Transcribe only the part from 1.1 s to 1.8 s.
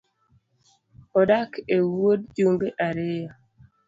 Odak e